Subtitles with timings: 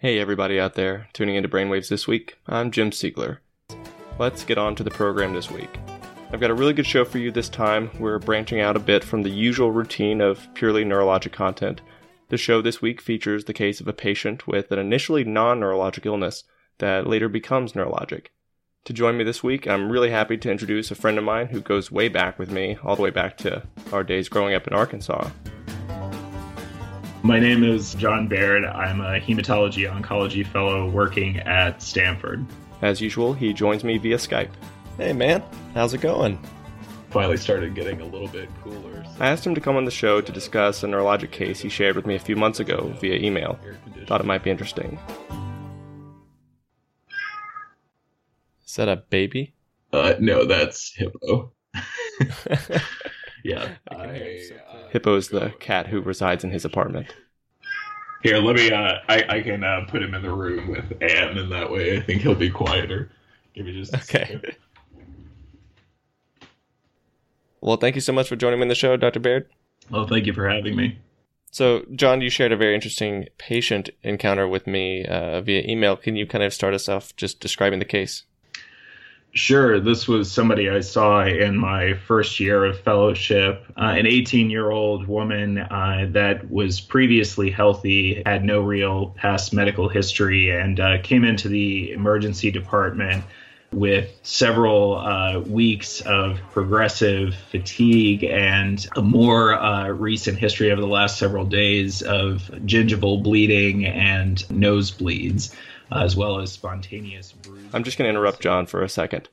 [0.00, 2.38] Hey, everybody out there tuning into Brainwaves this week.
[2.46, 3.38] I'm Jim Siegler.
[4.16, 5.76] Let's get on to the program this week.
[6.30, 7.90] I've got a really good show for you this time.
[7.98, 11.80] We're branching out a bit from the usual routine of purely neurologic content.
[12.28, 16.06] The show this week features the case of a patient with an initially non neurologic
[16.06, 16.44] illness
[16.78, 18.26] that later becomes neurologic.
[18.84, 21.60] To join me this week, I'm really happy to introduce a friend of mine who
[21.60, 24.74] goes way back with me, all the way back to our days growing up in
[24.74, 25.28] Arkansas.
[27.28, 28.64] My name is John Baird.
[28.64, 32.46] I'm a hematology oncology fellow working at Stanford.
[32.80, 34.48] As usual, he joins me via Skype.
[34.96, 35.42] Hey man,
[35.74, 36.42] how's it going?
[37.10, 39.04] Finally started getting a little bit cooler.
[39.04, 39.10] So.
[39.20, 41.96] I asked him to come on the show to discuss a neurologic case he shared
[41.96, 43.58] with me a few months ago via email.
[44.06, 44.98] Thought it might be interesting.
[48.66, 49.52] Is that a baby?
[49.92, 51.52] Uh, no, that's Hippo.
[53.44, 53.76] yeah.
[53.90, 57.14] I, uh, Hippo's the cat who resides in his apartment.
[58.22, 58.70] Here, let me.
[58.72, 61.96] Uh, I I can uh, put him in the room with Anne, and that way
[61.96, 63.10] I think he'll be quieter.
[63.54, 64.40] Give me just okay.
[67.60, 69.20] Well, thank you so much for joining me in the show, Dr.
[69.20, 69.48] Baird.
[69.90, 70.98] Well, thank you for having me.
[71.50, 75.96] So, John, you shared a very interesting patient encounter with me uh, via email.
[75.96, 78.24] Can you kind of start us off just describing the case?
[79.38, 79.78] Sure.
[79.78, 83.64] This was somebody I saw in my first year of fellowship.
[83.76, 89.54] Uh, an 18 year old woman uh, that was previously healthy, had no real past
[89.54, 93.22] medical history, and uh, came into the emergency department
[93.70, 100.86] with several uh, weeks of progressive fatigue and a more uh, recent history over the
[100.88, 105.54] last several days of gingival bleeding and nosebleeds
[105.90, 107.34] uh, as well as spontaneous.
[107.72, 109.28] I'm just going to interrupt John for a second.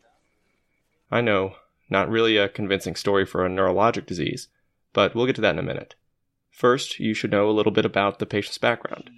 [1.12, 1.56] I know,
[1.90, 4.48] not really a convincing story for a neurologic disease,
[4.94, 5.96] but we'll get to that in a minute.
[6.52, 9.10] First, you should know a little bit about the patient's background.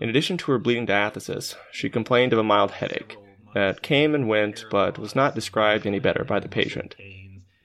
[0.00, 3.16] In addition to her bleeding diathesis, she complained of a mild headache
[3.54, 6.96] that came and went but was not described any better by the patient.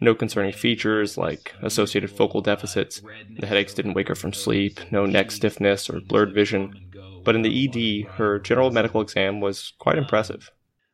[0.02, 3.02] No concerning features like associated focal deficits,
[3.40, 6.92] the headaches didn't wake her from sleep, no neck stiffness or blurred vision,
[7.26, 10.52] but in the ED, her general medical exam was quite impressive.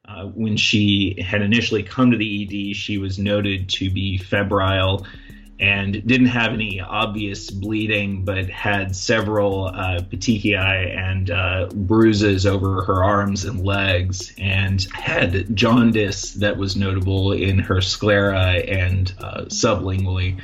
[0.08, 5.06] Uh, when she had initially come to the ED, she was noted to be febrile
[5.60, 12.84] and didn't have any obvious bleeding, but had several uh, petechiae and uh, bruises over
[12.84, 19.42] her arms and legs, and had jaundice that was notable in her sclera and uh,
[19.44, 20.42] sublingually.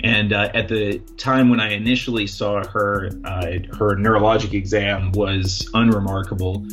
[0.00, 5.68] And uh, at the time when I initially saw her, uh, her neurologic exam was
[5.74, 6.66] unremarkable.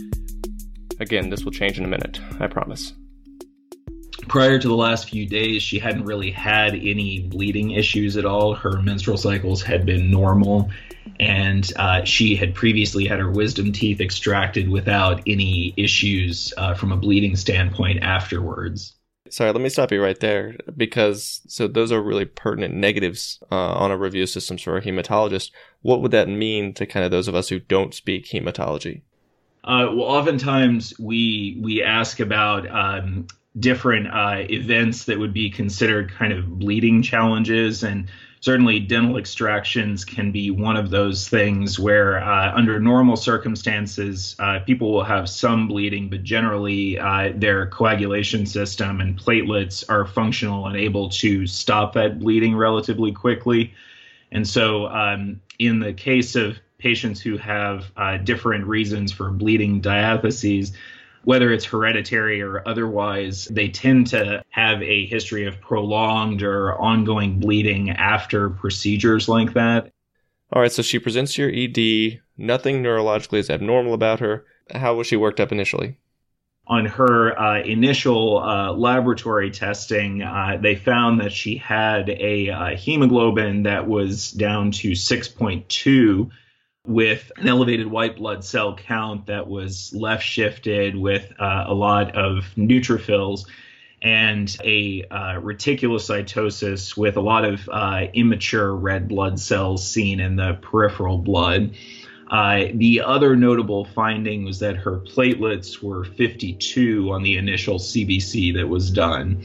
[1.00, 2.94] Again, this will change in a minute, I promise.
[4.28, 8.54] Prior to the last few days, she hadn't really had any bleeding issues at all.
[8.54, 10.70] Her menstrual cycles had been normal,
[11.20, 16.92] and uh, she had previously had her wisdom teeth extracted without any issues uh, from
[16.92, 18.94] a bleeding standpoint afterwards.
[19.30, 23.74] Sorry, let me stop you right there because so those are really pertinent negatives uh,
[23.74, 25.52] on a review system for a hematologist.
[25.82, 29.02] What would that mean to kind of those of us who don't speak hematology?
[29.64, 33.28] Uh, well, oftentimes we we ask about um,
[33.60, 38.10] different uh, events that would be considered kind of bleeding challenges, and
[38.42, 44.60] certainly dental extractions can be one of those things where uh, under normal circumstances uh,
[44.66, 50.68] people will have some bleeding but generally uh, their coagulation system and platelets are functional
[50.68, 53.74] and able to stop that bleeding relatively quickly.
[54.32, 59.82] And so um, in the case of patients who have uh, different reasons for bleeding
[59.82, 60.72] diatheses
[61.24, 67.40] whether it's hereditary or otherwise, they tend to have a history of prolonged or ongoing
[67.40, 69.92] bleeding after procedures like that.
[70.52, 72.22] All right, so she presents to your ED.
[72.38, 74.46] Nothing neurologically is abnormal about her.
[74.72, 75.98] How was she worked up initially?
[76.68, 82.76] On her uh, initial uh, laboratory testing, uh, they found that she had a uh,
[82.76, 86.30] hemoglobin that was down to 6.2
[86.86, 92.16] with an elevated white blood cell count that was left shifted with uh, a lot
[92.16, 93.46] of neutrophils
[94.02, 100.38] and a uh, reticulocytosis with a lot of uh, immature red blood cells seen in
[100.38, 101.76] the peripheral blood.
[102.32, 108.54] Uh, the other notable finding was that her platelets were 52 on the initial CBC
[108.54, 109.44] that was done.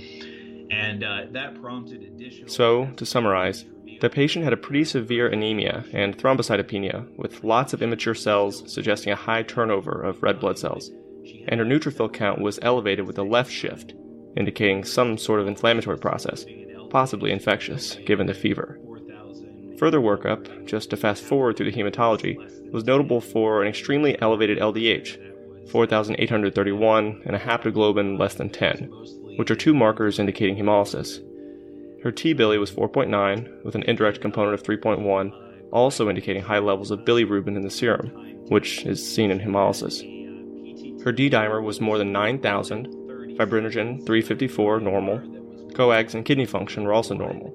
[0.70, 2.48] And uh, that prompted additional.
[2.48, 3.64] So, to summarize,
[4.00, 9.12] the patient had a pretty severe anemia and thrombocytopenia, with lots of immature cells suggesting
[9.12, 10.90] a high turnover of red blood cells,
[11.48, 13.94] and her neutrophil count was elevated with a left shift,
[14.36, 16.44] indicating some sort of inflammatory process,
[16.90, 18.78] possibly infectious, given the fever.
[19.78, 22.36] Further workup, just to fast forward through the hematology,
[22.72, 25.33] was notable for an extremely elevated LDH,
[25.70, 28.90] 4,831, and a haptoglobin less than 10,
[29.36, 31.20] which are two markers indicating hemolysis.
[32.02, 35.32] Her T-bili was 4.9, with an indirect component of 3.1,
[35.72, 38.10] also indicating high levels of bilirubin in the serum,
[38.48, 40.02] which is seen in hemolysis.
[41.02, 42.86] Her D-dimer was more than 9,000,
[43.38, 45.18] fibrinogen 354 normal,
[45.74, 47.52] coags and kidney function were also normal.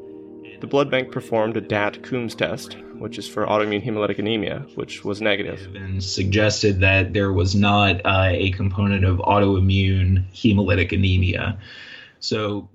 [0.60, 5.06] The blood bank performed a DAT Coombs test, which is for autoimmune hemolytic anemia, which
[5.06, 5.74] was negative.
[5.74, 11.58] And suggested that there was not uh, a component of autoimmune hemolytic anemia.
[12.20, 12.70] So,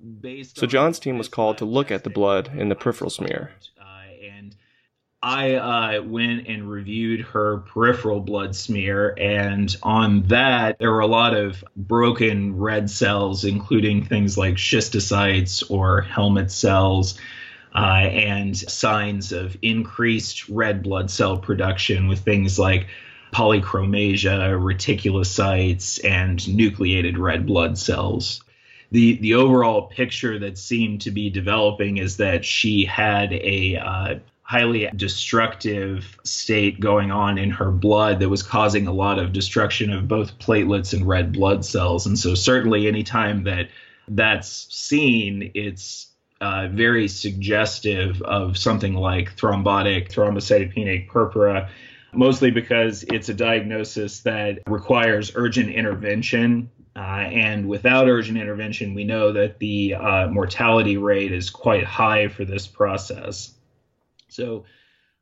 [0.55, 3.51] so John's team was called to look at the blood in the peripheral smear.
[4.27, 4.55] And
[5.21, 11.07] I uh, went and reviewed her peripheral blood smear, and on that, there were a
[11.07, 17.19] lot of broken red cells, including things like schistocytes or helmet cells.
[17.75, 22.87] Uh, and signs of increased red blood cell production with things like
[23.33, 28.41] polychromasia, reticulocytes, and nucleated red blood cells.
[28.91, 34.15] The, the overall picture that seemed to be developing is that she had a uh,
[34.43, 39.91] highly destructive state going on in her blood that was causing a lot of destruction
[39.91, 42.05] of both platelets and red blood cells.
[42.05, 43.67] And so, certainly, anytime that
[44.07, 46.07] that's seen, it's
[46.45, 51.69] uh, very suggestive of something like thrombotic thrombocytopenic purpura,
[52.13, 56.69] mostly because it's a diagnosis that requires urgent intervention.
[56.95, 62.27] Uh, and without urgent intervention, we know that the uh, mortality rate is quite high
[62.27, 63.55] for this process.
[64.29, 64.65] So,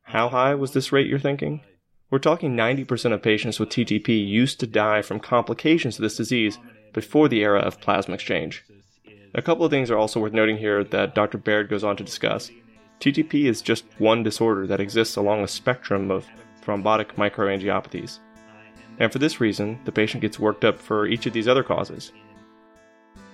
[0.02, 1.62] how high was this rate you're thinking?
[2.10, 6.58] We're talking 90% of patients with TTP used to die from complications of this disease
[6.92, 8.62] before the era of plasma exchange.
[9.34, 11.38] A couple of things are also worth noting here that Dr.
[11.38, 12.50] Baird goes on to discuss.
[13.00, 16.26] TTP is just one disorder that exists along a spectrum of
[16.64, 18.20] thrombotic microangiopathies.
[18.98, 22.12] And for this reason, the patient gets worked up for each of these other causes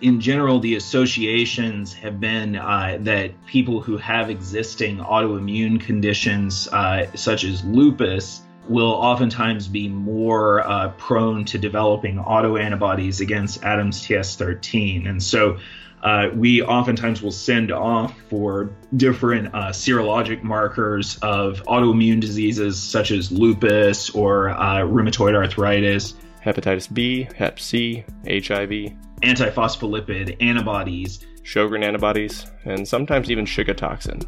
[0.00, 7.06] in general, the associations have been uh, that people who have existing autoimmune conditions, uh,
[7.14, 15.08] such as lupus, will oftentimes be more uh, prone to developing autoantibodies against ADAMTS13.
[15.08, 15.58] And so
[16.02, 23.10] uh, we oftentimes will send off for different uh, serologic markers of autoimmune diseases such
[23.10, 26.14] as lupus or uh, rheumatoid arthritis,
[26.44, 28.92] hepatitis B, Hep C, HIV
[29.22, 34.20] antiphospholipid antibodies, Sjogren antibodies, and sometimes even Shiga toxin.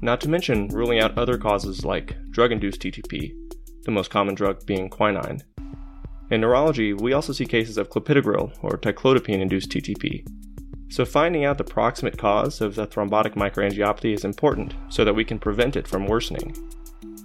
[0.00, 3.32] Not to mention ruling out other causes like drug induced TTP,
[3.84, 5.42] the most common drug being quinine.
[6.32, 10.26] In neurology, we also see cases of clopidogrel or ticlopidine induced TTP.
[10.90, 15.26] So, finding out the proximate cause of the thrombotic microangiopathy is important so that we
[15.26, 16.56] can prevent it from worsening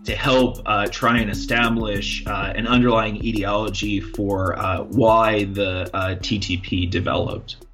[0.04, 6.16] to help uh, try and establish uh, an underlying etiology for uh, why the uh,
[6.16, 7.66] TTP developed.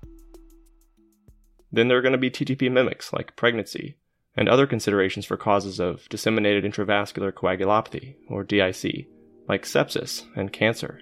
[1.71, 3.97] Then there are going to be TTP mimics like pregnancy
[4.37, 9.07] and other considerations for causes of disseminated intravascular coagulopathy, or DIC,
[9.47, 10.99] like sepsis and cancer.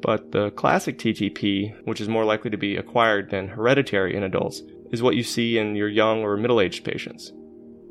[0.00, 4.62] But the classic TTP, which is more likely to be acquired than hereditary in adults,
[4.90, 7.32] is what you see in your young or middle aged patients.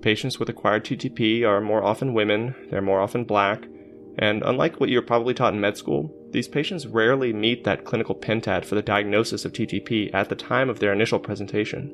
[0.02, 3.66] Patients with acquired TTP are more often women, they're more often black,
[4.20, 8.16] and unlike what you're probably taught in med school, these patients rarely meet that clinical
[8.16, 11.94] pentad for the diagnosis of TTP at the time of their initial presentation.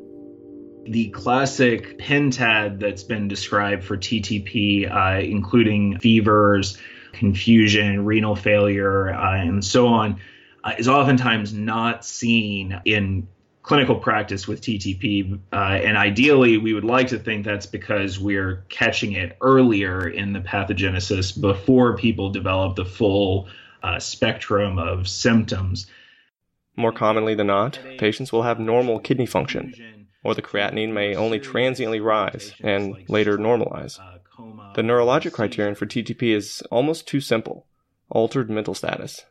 [0.86, 6.78] The classic pentad that's been described for TTP, uh, including fevers,
[7.14, 10.20] confusion, renal failure, uh, and so on,
[10.64, 13.28] uh, is oftentimes not seen in
[13.64, 15.40] clinical practice with TTP.
[15.52, 20.34] Uh, and ideally, we would like to think that's because we're catching it earlier in
[20.34, 23.48] the pathogenesis before people develop the full
[23.82, 25.88] uh, spectrum of symptoms.
[26.76, 31.40] More commonly than not, patients will have normal kidney function, or the creatinine may only
[31.40, 34.00] transiently rise and later normalize.
[34.76, 37.68] The neurologic criterion for TTP is almost too simple
[38.10, 39.26] altered mental status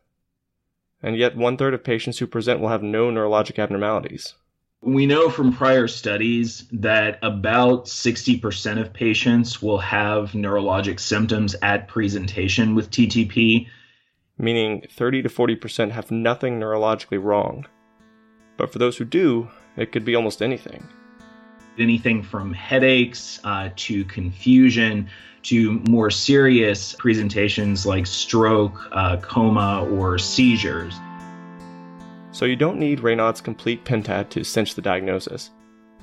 [1.03, 4.35] and yet one third of patients who present will have no neurologic abnormalities.
[4.81, 11.89] We know from prior studies that about 60% of patients will have neurologic symptoms at
[11.89, 13.69] presentation with TTP.
[14.39, 17.67] Meaning 30 to 40% have nothing neurologically wrong.
[18.57, 20.89] But for those who do, it could be almost anything.
[21.79, 25.09] Anything from headaches uh, to confusion
[25.43, 30.95] to more serious presentations like stroke, uh, coma, or seizures.
[32.31, 35.51] So you don't need Raynaud's complete pentad to cinch the diagnosis.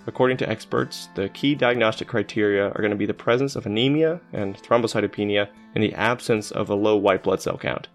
[0.08, 4.20] According to experts, the key diagnostic criteria are going to be the presence of anemia
[4.34, 7.88] and thrombocytopenia in the absence of a low white blood cell count.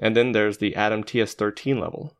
[0.00, 2.14] And then there's the ADAMTS13 level,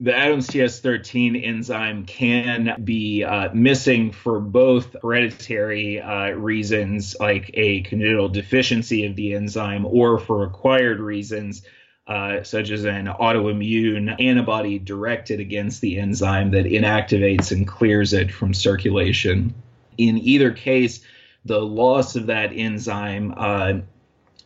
[0.00, 8.30] the ADAMTS13 enzyme can be uh, missing for both hereditary uh, reasons, like a congenital
[8.30, 11.62] deficiency of the enzyme, or for acquired reasons,
[12.06, 18.32] uh, such as an autoimmune antibody directed against the enzyme that inactivates and clears it
[18.32, 19.52] from circulation.
[19.98, 21.04] In either case,
[21.44, 23.74] the loss of that enzyme uh,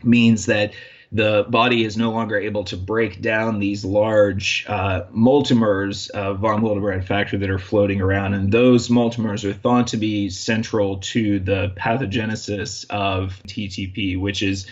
[0.02, 0.74] means that
[1.12, 6.62] the body is no longer able to break down these large uh, multimers of von
[6.62, 8.34] Willebrand factor that are floating around.
[8.34, 14.66] And those multimers are thought to be central to the pathogenesis of TTP, which is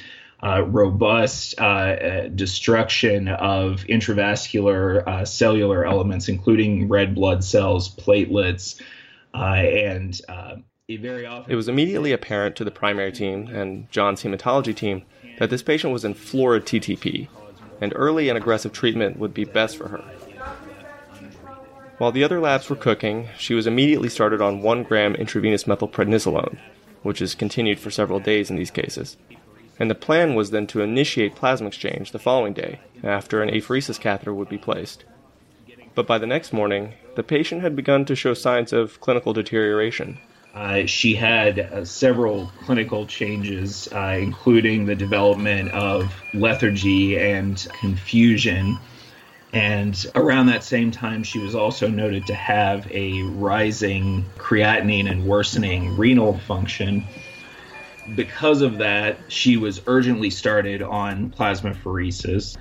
[0.45, 8.81] uh, robust uh, uh destruction of intravascular uh, cellular elements, including red blood cells, platelets,
[9.35, 10.21] uh, and.
[11.49, 15.03] It was immediately apparent to the primary team and John's hematology team
[15.39, 17.29] that this patient was in florid TTP,
[17.81, 20.05] and early and aggressive treatment would be best for her.
[21.99, 26.59] While the other labs were cooking, she was immediately started on 1 gram intravenous methylprednisolone,
[27.03, 29.17] which is continued for several days in these cases.
[29.79, 34.01] And the plan was then to initiate plasma exchange the following day, after an apheresis
[34.01, 35.05] catheter would be placed.
[35.95, 40.19] But by the next morning, the patient had begun to show signs of clinical deterioration,
[40.55, 48.79] uh, she had uh, several clinical changes, uh, including the development of lethargy and confusion.
[49.55, 55.27] And around that same time, she was also noted to have a rising creatinine and
[55.27, 57.05] worsening renal function.
[58.15, 62.57] Because of that, she was urgently started on plasmapheresis.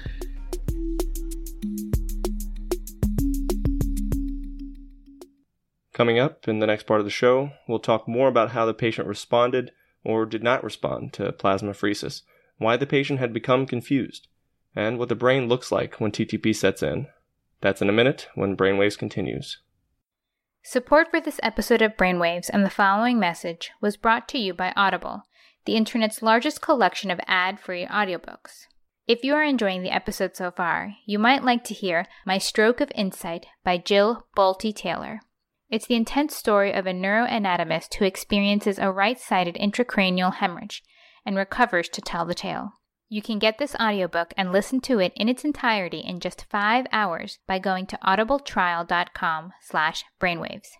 [6.01, 8.73] Coming up in the next part of the show, we'll talk more about how the
[8.73, 9.71] patient responded
[10.03, 12.23] or did not respond to plasmapheresis,
[12.57, 14.27] why the patient had become confused,
[14.75, 17.05] and what the brain looks like when TTP sets in.
[17.59, 19.59] That's in a minute when Brainwaves continues.
[20.63, 24.73] Support for this episode of Brainwaves and the following message was brought to you by
[24.75, 25.27] Audible,
[25.65, 28.65] the internet's largest collection of ad free audiobooks.
[29.07, 32.81] If you are enjoying the episode so far, you might like to hear My Stroke
[32.81, 35.21] of Insight by Jill Bolte Taylor.
[35.71, 40.83] It's the intense story of a neuroanatomist who experiences a right sided intracranial hemorrhage
[41.25, 42.73] and recovers to tell the tale.
[43.07, 46.87] You can get this audiobook and listen to it in its entirety in just five
[46.91, 50.71] hours by going to audibletrial.com slash brainwaves.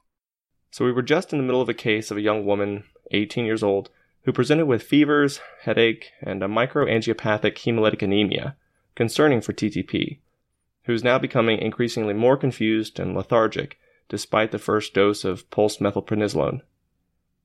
[0.72, 3.46] So we were just in the middle of a case of a young woman, 18
[3.46, 3.90] years old,
[4.24, 8.58] who presented with fevers, headache, and a microangiopathic hemolytic anemia,
[8.96, 10.20] concerning for TTP,
[10.84, 13.78] who's now becoming increasingly more confused and lethargic
[14.12, 16.60] despite the first dose of pulse methylprednisolone.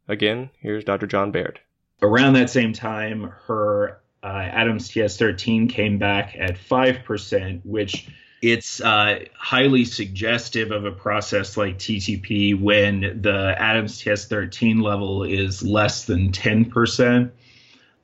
[0.09, 1.07] Again, here's Dr.
[1.07, 1.61] John Baird.
[2.03, 8.09] Around that same time, her uh, ADAMTS13 came back at 5%, which
[8.43, 16.05] it's uh, highly suggestive of a process like TTP when the ADAMTS13 level is less
[16.07, 17.31] than 10%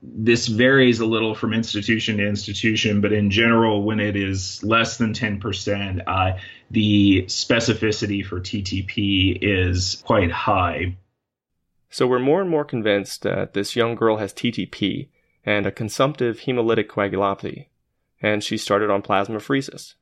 [0.02, 4.96] this varies a little from institution to institution, but in general, when it is less
[4.96, 6.38] than 10%, uh,
[6.70, 10.96] the specificity for TTP is quite high.
[11.88, 15.08] So we're more and more convinced that this young girl has TTP
[15.44, 17.66] and a consumptive hemolytic coagulopathy,
[18.20, 19.94] and she started on plasmapheresis.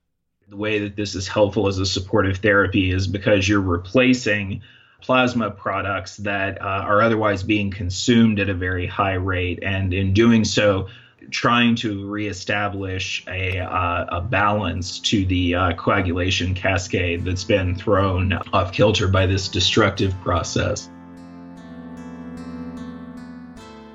[0.49, 4.63] The way that this is helpful as a supportive therapy is because you're replacing
[5.01, 9.59] plasma products that uh, are otherwise being consumed at a very high rate.
[9.63, 10.89] And in doing so,
[11.31, 18.33] trying to reestablish a, uh, a balance to the uh, coagulation cascade that's been thrown
[18.53, 20.89] off kilter by this destructive process.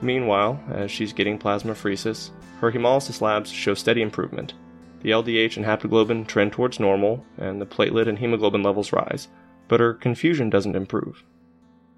[0.01, 2.29] Meanwhile, as she's getting plasmapheresis,
[2.61, 4.53] her hemolysis labs show steady improvement.
[5.01, 9.27] The LDH and haptoglobin trend towards normal, and the platelet and hemoglobin levels rise,
[9.67, 11.23] but her confusion doesn't improve.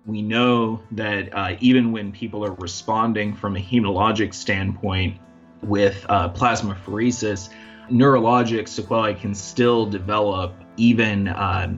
[0.06, 5.20] We know that uh, even when people are responding from a hematologic standpoint
[5.62, 7.50] with uh, plasmapheresis,
[7.92, 11.76] neurologic sequelae can still develop even uh,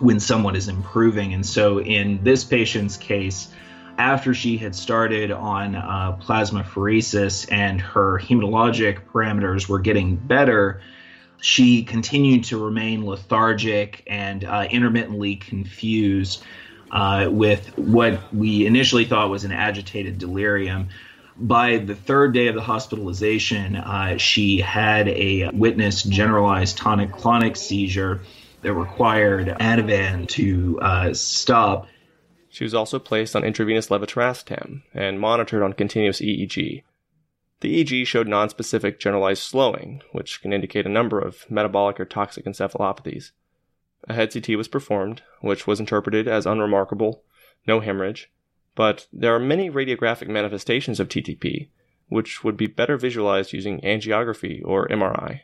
[0.00, 1.34] when someone is improving.
[1.34, 3.48] And so, in this patient's case,
[3.98, 10.80] after she had started on uh, plasmapheresis and her hematologic parameters were getting better,
[11.42, 16.44] she continued to remain lethargic and uh, intermittently confused
[16.92, 20.88] uh, with what we initially thought was an agitated delirium.
[21.36, 27.56] By the third day of the hospitalization, uh, she had a witnessed generalized tonic clonic
[27.56, 28.20] seizure
[28.60, 31.88] that required Ativan to uh, stop.
[32.50, 36.84] She was also placed on intravenous levetiracetam and monitored on continuous EEG.
[37.62, 42.44] The EEG showed nonspecific generalized slowing, which can indicate a number of metabolic or toxic
[42.44, 43.30] encephalopathies.
[44.08, 47.22] A head CT was performed, which was interpreted as unremarkable,
[47.64, 48.32] no hemorrhage,
[48.74, 51.68] but there are many radiographic manifestations of TTP,
[52.08, 55.42] which would be better visualized using angiography or MRI.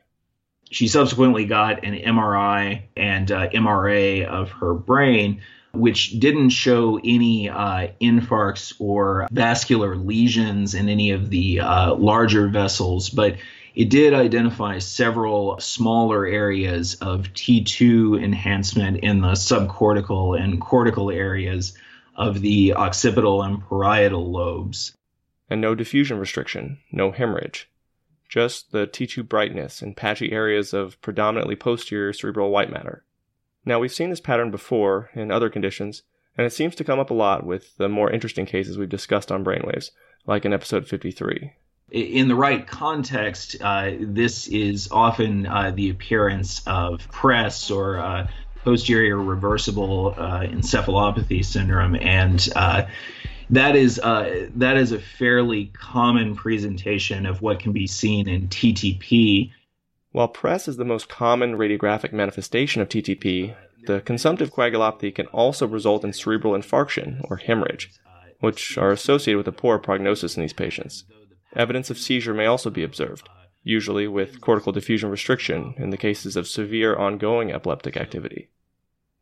[0.72, 5.40] She subsequently got an MRI and uh, MRA of her brain,
[5.72, 12.48] which didn't show any uh, infarcts or vascular lesions in any of the uh, larger
[12.48, 13.36] vessels, but
[13.74, 21.78] it did identify several smaller areas of T2 enhancement in the subcortical and cortical areas
[22.16, 24.96] of the occipital and parietal lobes.
[25.48, 27.70] And no diffusion restriction, no hemorrhage.
[28.28, 33.04] Just the T2 brightness in patchy areas of predominantly posterior cerebral white matter.
[33.64, 36.02] Now, we've seen this pattern before in other conditions,
[36.36, 39.32] and it seems to come up a lot with the more interesting cases we've discussed
[39.32, 39.90] on brainwaves,
[40.26, 41.52] like in episode 53.
[41.90, 48.28] In the right context, uh, this is often uh, the appearance of PRES or uh,
[48.62, 52.82] posterior reversible uh, encephalopathy syndrome, and uh,
[53.50, 58.48] that is uh, that is a fairly common presentation of what can be seen in
[58.48, 59.50] TTP.
[60.12, 63.54] While PRES is the most common radiographic manifestation of TTP,
[63.86, 67.90] the consumptive coagulopathy can also result in cerebral infarction or hemorrhage,
[68.40, 71.04] which are associated with a poor prognosis in these patients.
[71.54, 73.28] Evidence of seizure may also be observed,
[73.62, 78.48] usually with cortical diffusion restriction in the cases of severe ongoing epileptic activity.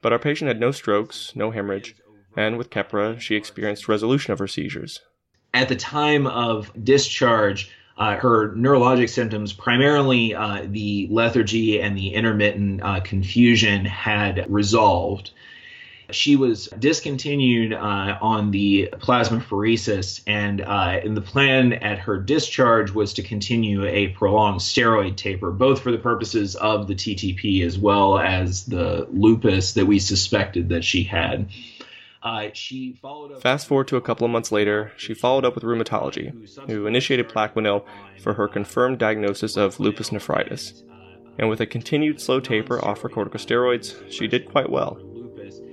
[0.03, 1.97] But our patient had no strokes, no hemorrhage,
[2.37, 5.01] and with Keppra, she experienced resolution of her seizures.
[5.55, 12.15] At the time of discharge, uh, her neurologic symptoms, primarily uh, the lethargy and the
[12.15, 15.31] intermittent uh, confusion, had resolved.
[16.11, 22.93] She was discontinued uh, on the plasmapheresis, and, uh, and the plan at her discharge
[22.93, 27.77] was to continue a prolonged steroid taper, both for the purposes of the TTP as
[27.77, 31.49] well as the lupus that we suspected that she had.
[32.27, 33.41] Uh, she followed up.
[33.41, 36.33] Fast forward to a couple of months later, she followed up with rheumatology,
[36.69, 37.85] who initiated Plaquenil
[38.21, 40.83] for her confirmed diagnosis of lupus nephritis.
[41.39, 44.99] And with a continued slow taper off her corticosteroids, she did quite well.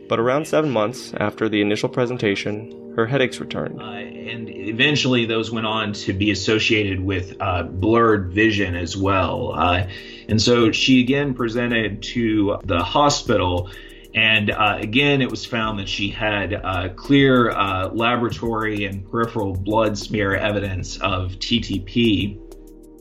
[0.07, 3.81] But around seven months after the initial presentation, her headaches returned.
[3.81, 9.53] Uh, and eventually, those went on to be associated with uh, blurred vision as well.
[9.55, 9.87] Uh,
[10.29, 13.71] and so she again presented to the hospital.
[14.15, 19.53] And uh, again, it was found that she had uh, clear uh, laboratory and peripheral
[19.53, 22.39] blood smear evidence of TTP.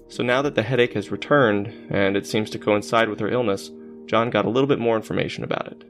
[0.09, 3.71] So now that the headache has returned, and it seems to coincide with her illness,
[4.07, 5.85] John got a little bit more information about it.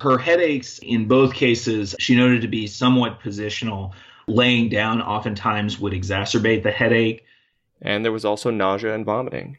[0.00, 3.92] Her headaches, in both cases, she noted to be somewhat positional.
[4.26, 7.24] Laying down oftentimes would exacerbate the headache.
[7.80, 9.58] And there was also nausea and vomiting.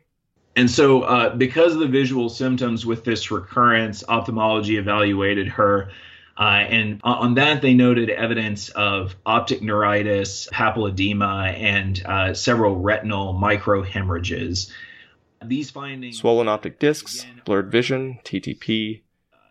[0.57, 5.91] And so, uh, because of the visual symptoms with this recurrence, ophthalmology evaluated her.
[6.35, 13.35] Uh, and on that, they noted evidence of optic neuritis, papilledema, and uh, several retinal
[13.35, 14.71] microhemorrhages.
[15.45, 16.17] These findings.
[16.17, 19.01] Swollen optic discs, blurred vision, TTP,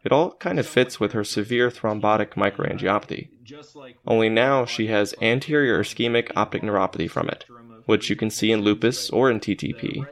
[0.06, 3.28] it all kind of fits with her severe thrombotic microangiopathy.
[4.06, 7.44] Only now she has anterior ischemic optic neuropathy from it,
[7.86, 10.06] which you can see in lupus or in TTP.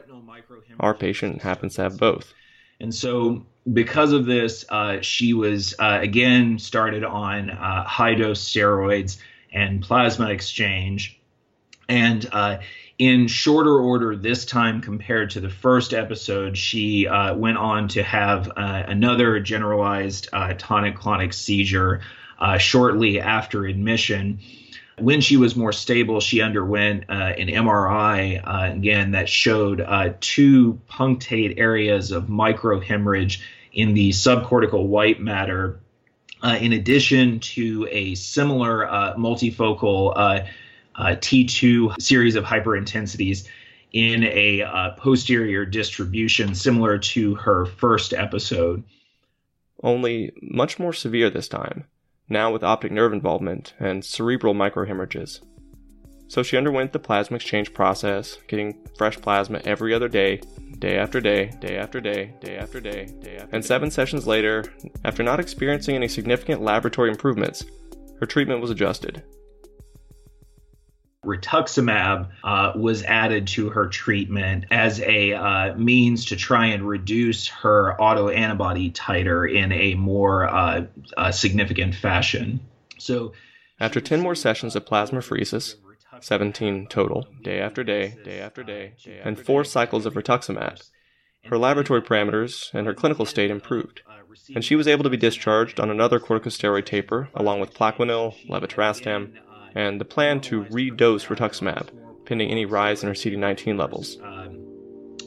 [0.79, 2.33] Our patient happens to have both.
[2.79, 8.43] And so, because of this, uh, she was uh, again started on uh, high dose
[8.43, 9.17] steroids
[9.51, 11.19] and plasma exchange.
[11.87, 12.59] And uh,
[12.97, 18.03] in shorter order this time compared to the first episode, she uh, went on to
[18.03, 22.01] have uh, another generalized tonic clonic seizure
[22.57, 24.39] shortly after admission.
[24.97, 29.85] When she was more stable, she underwent uh, an MRI uh, again that showed
[30.21, 33.41] two punctate areas of microhemorrhage
[33.73, 35.79] in the subcortical white matter.
[36.43, 40.45] in addition to a similar multifocal
[40.97, 43.47] uh, T2 series of hyperintensities
[43.91, 48.83] in a uh, posterior distribution similar to her first episode.
[49.81, 51.85] Only much more severe this time,
[52.29, 55.41] now with optic nerve involvement and cerebral microhemorrhages.
[56.27, 60.41] So she underwent the plasma exchange process, getting fresh plasma every other day,
[60.79, 64.63] day after day, day after day, day after day, day after And seven sessions later,
[65.03, 67.65] after not experiencing any significant laboratory improvements,
[68.19, 69.23] her treatment was adjusted
[71.25, 77.47] rituximab uh, was added to her treatment as a uh, means to try and reduce
[77.47, 80.85] her autoantibody titer in a more uh,
[81.17, 82.59] uh significant fashion.
[82.97, 83.33] So,
[83.79, 85.75] after 10 more sessions of plasmapheresis,
[86.21, 90.81] 17 total, day after day, day after day, and four cycles of rituximab,
[91.45, 94.01] her laboratory parameters and her clinical state improved,
[94.53, 99.33] and she was able to be discharged on another corticosteroid taper along with Plaquenil, levetiracetam,
[99.75, 101.89] and the plan to redose rituximab,
[102.25, 104.17] pending any rise in her CD19 levels.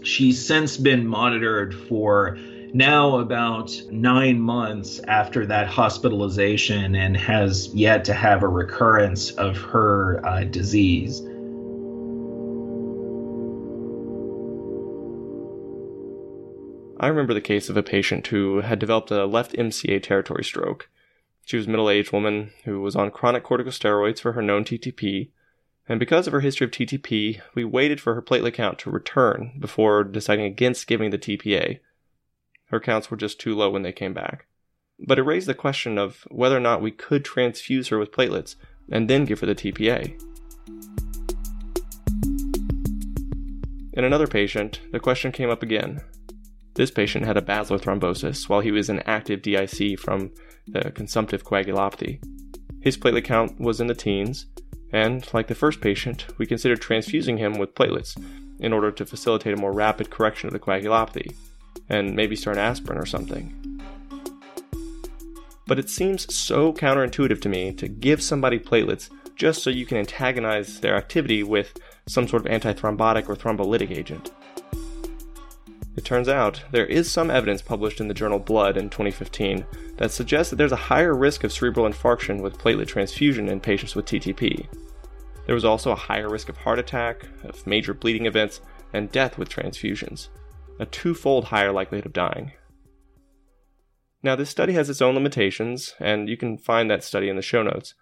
[0.02, 2.38] She's since been monitored for
[2.72, 9.56] now about nine months after that hospitalization and has yet to have a recurrence of
[9.56, 11.20] her uh, disease.
[17.00, 20.88] I remember the case of a patient who had developed a left MCA territory stroke.
[21.48, 25.30] She was a middle aged woman who was on chronic corticosteroids for her known TTP,
[25.88, 29.52] and because of her history of TTP, we waited for her platelet count to return
[29.58, 31.78] before deciding against giving the TPA.
[32.66, 34.44] Her counts were just too low when they came back.
[34.98, 38.56] But it raised the question of whether or not we could transfuse her with platelets
[38.92, 40.20] and then give her the TPA.
[43.94, 46.02] In another patient, the question came up again.
[46.78, 50.30] This patient had a basilar thrombosis while he was in active DIC from
[50.68, 52.22] the consumptive coagulopathy.
[52.80, 54.46] His platelet count was in the teens,
[54.92, 58.16] and like the first patient, we considered transfusing him with platelets
[58.60, 61.34] in order to facilitate a more rapid correction of the coagulopathy
[61.88, 63.82] and maybe start an aspirin or something.
[65.66, 69.96] But it seems so counterintuitive to me to give somebody platelets just so you can
[69.96, 74.30] antagonize their activity with some sort of antithrombotic or thrombolytic agent.
[75.98, 80.12] It turns out there is some evidence published in the journal Blood in 2015 that
[80.12, 84.06] suggests that there's a higher risk of cerebral infarction with platelet transfusion in patients with
[84.06, 84.68] TTP.
[85.46, 88.60] There was also a higher risk of heart attack, of major bleeding events,
[88.92, 90.28] and death with transfusions
[90.78, 92.52] a twofold higher likelihood of dying.
[94.22, 97.42] Now, this study has its own limitations, and you can find that study in the
[97.42, 97.94] show notes.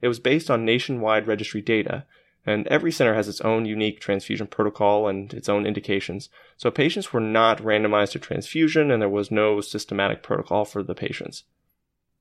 [0.00, 2.06] It was based on nationwide registry data,
[2.46, 6.30] and every center has its own unique transfusion protocol and its own indications.
[6.56, 10.94] So patients were not randomized to transfusion, and there was no systematic protocol for the
[10.94, 11.42] patients.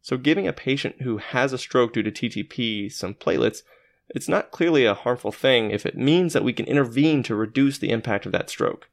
[0.02, 3.62] So giving a patient who has a stroke due to TTP some platelets,
[4.10, 7.78] it's not clearly a harmful thing if it means that we can intervene to reduce
[7.78, 8.90] the impact of that stroke.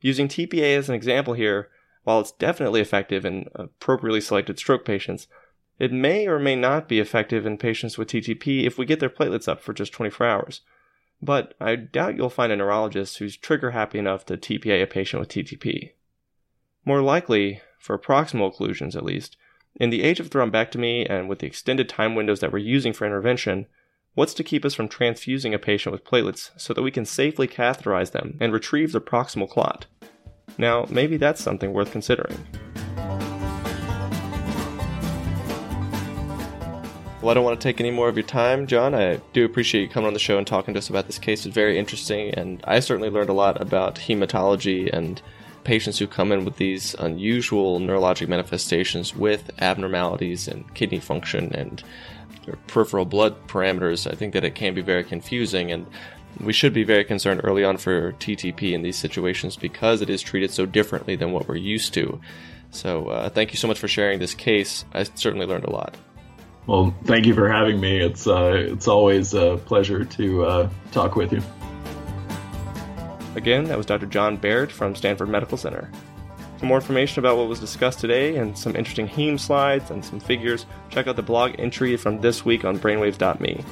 [0.00, 1.68] Using TPA as an example here,
[2.04, 5.26] while it's definitely effective in appropriately selected stroke patients,
[5.80, 9.10] it may or may not be effective in patients with TTP if we get their
[9.10, 10.60] platelets up for just 24 hours.
[11.20, 15.20] But I doubt you'll find a neurologist who's trigger happy enough to TPA a patient
[15.20, 15.92] with TTP.
[16.84, 19.36] More likely, for proximal occlusions at least,
[19.74, 23.06] in the age of thrombectomy and with the extended time windows that we're using for
[23.06, 23.66] intervention,
[24.14, 27.46] What's to keep us from transfusing a patient with platelets so that we can safely
[27.46, 29.86] catheterize them and retrieve the proximal clot?
[30.58, 32.36] Now, maybe that's something worth considering.
[37.20, 38.94] Well, I don't want to take any more of your time, John.
[38.94, 41.44] I do appreciate you coming on the show and talking to us about this case.
[41.44, 45.20] It's very interesting, and I certainly learned a lot about hematology and
[45.62, 51.82] patients who come in with these unusual neurologic manifestations with abnormalities in kidney function and
[52.66, 55.86] peripheral blood parameters, I think that it can be very confusing and
[56.40, 60.22] we should be very concerned early on for TTP in these situations because it is
[60.22, 62.18] treated so differently than what we're used to.
[62.70, 64.86] So, uh, thank you so much for sharing this case.
[64.94, 65.96] I certainly learned a lot.
[66.70, 67.98] Well, thank you for having me.
[67.98, 71.42] It's uh, it's always a pleasure to uh, talk with you.
[73.34, 74.06] Again, that was Dr.
[74.06, 75.90] John Baird from Stanford Medical Center.
[76.58, 80.20] For more information about what was discussed today and some interesting heme slides and some
[80.20, 83.64] figures, check out the blog entry from this week on brainwaves.me.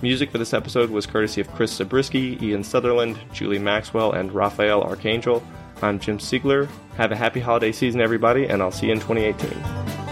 [0.00, 4.80] Music for this episode was courtesy of Chris Zabriskie, Ian Southerland, Julie Maxwell, and Rafael
[4.80, 5.42] Archangel.
[5.82, 6.66] I'm Jim Siegler.
[6.96, 10.07] Have a happy holiday season, everybody, and I'll see you in 2018.